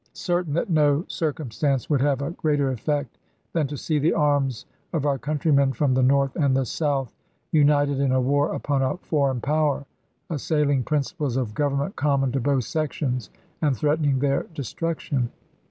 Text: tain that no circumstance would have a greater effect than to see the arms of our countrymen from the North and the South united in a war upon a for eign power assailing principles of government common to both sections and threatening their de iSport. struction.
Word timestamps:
tain 0.15 0.43
that 0.53 0.67
no 0.67 1.05
circumstance 1.07 1.87
would 1.87 2.01
have 2.01 2.23
a 2.23 2.31
greater 2.31 2.71
effect 2.71 3.19
than 3.53 3.67
to 3.67 3.77
see 3.77 3.99
the 3.99 4.13
arms 4.13 4.65
of 4.93 5.05
our 5.05 5.19
countrymen 5.19 5.71
from 5.71 5.93
the 5.93 6.01
North 6.01 6.35
and 6.35 6.57
the 6.57 6.65
South 6.65 7.11
united 7.51 7.99
in 7.99 8.11
a 8.11 8.19
war 8.19 8.51
upon 8.55 8.81
a 8.81 8.97
for 8.97 9.31
eign 9.31 9.39
power 9.43 9.85
assailing 10.27 10.81
principles 10.81 11.37
of 11.37 11.53
government 11.53 11.95
common 11.95 12.31
to 12.31 12.39
both 12.39 12.63
sections 12.63 13.29
and 13.61 13.77
threatening 13.77 14.17
their 14.17 14.41
de 14.55 14.63
iSport. 14.63 14.65
struction. 14.65 15.29